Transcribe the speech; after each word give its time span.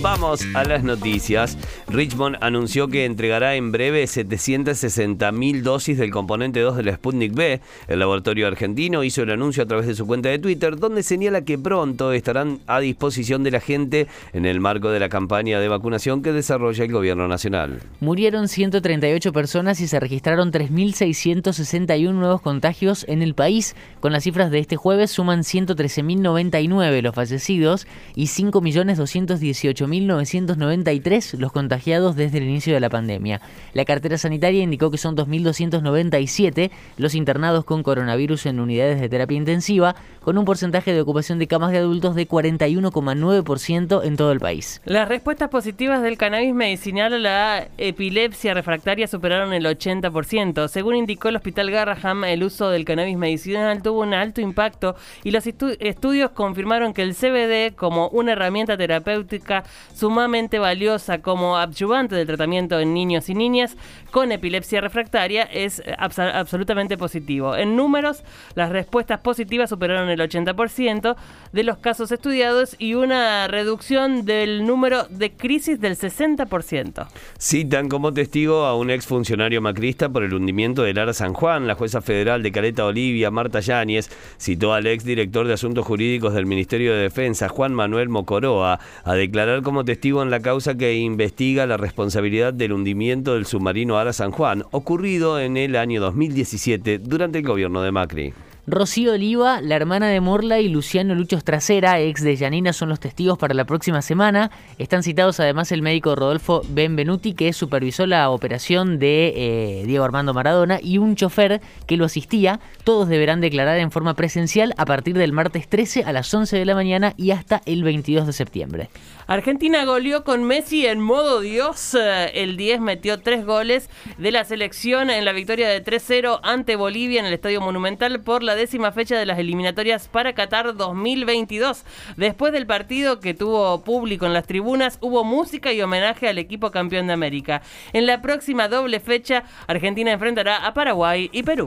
Vamos 0.00 0.46
a 0.54 0.62
las 0.62 0.84
noticias. 0.84 1.58
Richmond 1.88 2.36
anunció 2.40 2.86
que 2.86 3.04
entregará 3.04 3.56
en 3.56 3.72
breve 3.72 4.04
760.000 4.04 5.62
dosis 5.62 5.98
del 5.98 6.12
componente 6.12 6.60
2 6.60 6.76
de 6.76 6.82
la 6.84 6.94
Sputnik 6.94 7.34
B. 7.34 7.60
El 7.88 7.98
laboratorio 7.98 8.46
argentino 8.46 9.02
hizo 9.02 9.24
el 9.24 9.30
anuncio 9.30 9.64
a 9.64 9.66
través 9.66 9.88
de 9.88 9.96
su 9.96 10.06
cuenta 10.06 10.28
de 10.28 10.38
Twitter, 10.38 10.76
donde 10.76 11.02
señala 11.02 11.40
que 11.42 11.58
pronto 11.58 12.12
estarán 12.12 12.60
a 12.68 12.78
disposición 12.78 13.42
de 13.42 13.50
la 13.50 13.58
gente 13.58 14.06
en 14.32 14.46
el 14.46 14.60
marco 14.60 14.90
de 14.90 15.00
la 15.00 15.08
campaña 15.08 15.58
de 15.58 15.66
vacunación 15.66 16.22
que 16.22 16.32
desarrolla 16.32 16.84
el 16.84 16.92
gobierno 16.92 17.26
nacional. 17.26 17.80
Murieron 17.98 18.46
138 18.46 19.32
personas 19.32 19.80
y 19.80 19.88
se 19.88 19.98
registraron 19.98 20.52
3.661 20.52 22.12
nuevos 22.12 22.40
contagios 22.40 23.04
en 23.08 23.20
el 23.20 23.34
país. 23.34 23.74
Con 23.98 24.12
las 24.12 24.22
cifras 24.22 24.52
de 24.52 24.60
este 24.60 24.76
jueves 24.76 25.10
suman 25.10 25.40
113.099 25.40 27.02
los 27.02 27.14
fallecidos 27.16 27.88
y 28.14 28.26
5.218.000 28.26 29.87
1993 29.88 31.34
los 31.34 31.52
contagiados 31.52 32.16
desde 32.16 32.38
el 32.38 32.44
inicio 32.44 32.74
de 32.74 32.80
la 32.80 32.90
pandemia. 32.90 33.40
La 33.72 33.84
cartera 33.84 34.18
sanitaria 34.18 34.62
indicó 34.62 34.90
que 34.90 34.98
son 34.98 35.16
2.297 35.16 36.70
los 36.96 37.14
internados 37.14 37.64
con 37.64 37.82
coronavirus 37.82 38.46
en 38.46 38.60
unidades 38.60 39.00
de 39.00 39.08
terapia 39.08 39.36
intensiva, 39.36 39.96
con 40.20 40.38
un 40.38 40.44
porcentaje 40.44 40.92
de 40.92 41.00
ocupación 41.00 41.38
de 41.38 41.46
camas 41.46 41.72
de 41.72 41.78
adultos 41.78 42.14
de 42.14 42.28
41,9% 42.28 44.04
en 44.04 44.16
todo 44.16 44.32
el 44.32 44.40
país. 44.40 44.80
Las 44.84 45.08
respuestas 45.08 45.48
positivas 45.48 46.02
del 46.02 46.18
cannabis 46.18 46.54
medicinal 46.54 47.12
a 47.14 47.18
la 47.18 47.68
epilepsia 47.78 48.54
refractaria 48.54 49.08
superaron 49.08 49.52
el 49.52 49.64
80%. 49.64 50.68
Según 50.68 50.96
indicó 50.96 51.28
el 51.28 51.36
Hospital 51.36 51.70
Garraham, 51.70 52.24
el 52.24 52.44
uso 52.44 52.70
del 52.70 52.84
cannabis 52.84 53.16
medicinal 53.16 53.82
tuvo 53.82 54.00
un 54.00 54.14
alto 54.14 54.40
impacto 54.40 54.96
y 55.24 55.30
los 55.30 55.46
estudios 55.46 56.30
confirmaron 56.30 56.92
que 56.92 57.02
el 57.02 57.14
CBD 57.14 57.74
como 57.74 58.08
una 58.08 58.32
herramienta 58.32 58.76
terapéutica 58.76 59.64
sumamente 59.94 60.58
valiosa 60.58 61.18
como 61.18 61.56
adyuvante 61.56 62.14
del 62.14 62.26
tratamiento 62.26 62.78
en 62.78 62.94
niños 62.94 63.28
y 63.28 63.34
niñas 63.34 63.76
con 64.10 64.32
epilepsia 64.32 64.80
refractaria 64.80 65.42
es 65.42 65.82
absolutamente 65.98 66.96
positivo. 66.96 67.56
En 67.56 67.76
números, 67.76 68.22
las 68.54 68.70
respuestas 68.70 69.20
positivas 69.20 69.70
superaron 69.70 70.08
el 70.08 70.20
80% 70.20 71.16
de 71.52 71.62
los 71.62 71.78
casos 71.78 72.12
estudiados 72.12 72.76
y 72.78 72.94
una 72.94 73.48
reducción 73.48 74.24
del 74.24 74.66
número 74.66 75.04
de 75.04 75.32
crisis 75.32 75.80
del 75.80 75.96
60%. 75.96 77.06
Citan 77.38 77.88
como 77.88 78.12
testigo 78.12 78.64
a 78.64 78.76
un 78.76 78.90
exfuncionario 78.90 79.60
macrista 79.60 80.08
por 80.08 80.22
el 80.22 80.34
hundimiento 80.34 80.82
del 80.82 80.98
Ara 80.98 81.12
San 81.12 81.32
Juan. 81.34 81.66
La 81.66 81.74
jueza 81.74 82.00
federal 82.00 82.42
de 82.42 82.52
Caleta 82.52 82.84
Olivia, 82.84 83.30
Marta 83.30 83.60
Yáñez, 83.60 84.10
citó 84.38 84.72
al 84.72 84.86
exdirector 84.86 85.46
de 85.46 85.54
Asuntos 85.54 85.86
Jurídicos 85.86 86.34
del 86.34 86.46
Ministerio 86.46 86.92
de 86.92 87.02
Defensa, 87.02 87.48
Juan 87.48 87.74
Manuel 87.74 88.08
Mocoroa, 88.08 88.80
a 89.04 89.14
declarar 89.14 89.62
como 89.68 89.84
testigo 89.84 90.22
en 90.22 90.30
la 90.30 90.40
causa 90.40 90.78
que 90.78 90.94
investiga 90.94 91.66
la 91.66 91.76
responsabilidad 91.76 92.54
del 92.54 92.72
hundimiento 92.72 93.34
del 93.34 93.44
submarino 93.44 93.98
Ara 93.98 94.14
San 94.14 94.30
Juan, 94.30 94.64
ocurrido 94.70 95.38
en 95.38 95.58
el 95.58 95.76
año 95.76 96.00
2017 96.00 96.98
durante 97.00 97.36
el 97.36 97.44
gobierno 97.44 97.82
de 97.82 97.92
Macri. 97.92 98.32
Rocío 98.70 99.14
Oliva, 99.14 99.62
la 99.62 99.76
hermana 99.76 100.08
de 100.08 100.20
Morla 100.20 100.60
y 100.60 100.68
Luciano 100.68 101.14
Luchos 101.14 101.42
Trasera, 101.42 102.00
ex 102.00 102.22
de 102.22 102.36
Yanina, 102.36 102.74
son 102.74 102.90
los 102.90 103.00
testigos 103.00 103.38
para 103.38 103.54
la 103.54 103.64
próxima 103.64 104.02
semana. 104.02 104.50
Están 104.76 105.02
citados 105.02 105.40
además 105.40 105.72
el 105.72 105.80
médico 105.80 106.14
Rodolfo 106.14 106.60
Benvenuti, 106.68 107.32
que 107.32 107.54
supervisó 107.54 108.06
la 108.06 108.28
operación 108.28 108.98
de 108.98 109.32
eh, 109.34 109.84
Diego 109.86 110.04
Armando 110.04 110.34
Maradona, 110.34 110.80
y 110.82 110.98
un 110.98 111.16
chofer 111.16 111.62
que 111.86 111.96
lo 111.96 112.04
asistía. 112.04 112.60
Todos 112.84 113.08
deberán 113.08 113.40
declarar 113.40 113.78
en 113.78 113.90
forma 113.90 114.12
presencial 114.12 114.74
a 114.76 114.84
partir 114.84 115.16
del 115.16 115.32
martes 115.32 115.66
13 115.66 116.04
a 116.04 116.12
las 116.12 116.32
11 116.34 116.58
de 116.58 116.66
la 116.66 116.74
mañana 116.74 117.14
y 117.16 117.30
hasta 117.30 117.62
el 117.64 117.82
22 117.84 118.26
de 118.26 118.34
septiembre. 118.34 118.90
Argentina 119.28 119.84
goleó 119.86 120.24
con 120.24 120.44
Messi 120.44 120.86
en 120.86 121.00
modo 121.00 121.40
Dios. 121.40 121.94
El 122.34 122.58
10 122.58 122.80
metió 122.80 123.20
tres 123.20 123.44
goles 123.44 123.88
de 124.18 124.30
la 124.30 124.44
selección 124.44 125.08
en 125.10 125.24
la 125.24 125.32
victoria 125.32 125.68
de 125.68 125.84
3-0 125.84 126.40
ante 126.42 126.76
Bolivia 126.76 127.20
en 127.20 127.26
el 127.26 127.34
Estadio 127.34 127.60
Monumental 127.60 128.20
por 128.20 128.42
la 128.42 128.57
décima 128.58 128.92
fecha 128.92 129.16
de 129.16 129.24
las 129.24 129.38
eliminatorias 129.38 130.08
para 130.08 130.34
Qatar 130.34 130.76
2022. 130.76 131.84
Después 132.16 132.52
del 132.52 132.66
partido 132.66 133.20
que 133.20 133.32
tuvo 133.32 133.82
público 133.82 134.26
en 134.26 134.34
las 134.34 134.46
tribunas, 134.46 134.98
hubo 135.00 135.24
música 135.24 135.72
y 135.72 135.80
homenaje 135.80 136.28
al 136.28 136.36
equipo 136.36 136.70
campeón 136.70 137.06
de 137.06 137.14
América. 137.14 137.62
En 137.92 138.06
la 138.06 138.20
próxima 138.20 138.68
doble 138.68 139.00
fecha, 139.00 139.44
Argentina 139.66 140.12
enfrentará 140.12 140.66
a 140.66 140.74
Paraguay 140.74 141.30
y 141.32 141.42
Perú. 141.42 141.66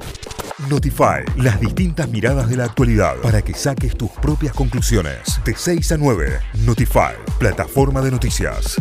Notify, 0.70 1.24
las 1.38 1.60
distintas 1.60 2.10
miradas 2.10 2.50
de 2.50 2.58
la 2.58 2.66
actualidad 2.66 3.16
para 3.22 3.42
que 3.42 3.54
saques 3.54 3.98
tus 3.98 4.12
propias 4.12 4.54
conclusiones. 4.54 5.40
De 5.44 5.56
6 5.56 5.94
a 5.94 5.98
9, 5.98 6.40
Notify, 6.66 7.16
plataforma 7.40 8.02
de 8.02 8.12
noticias. 8.12 8.78